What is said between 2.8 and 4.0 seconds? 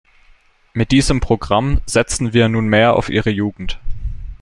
auf ihre Jugend.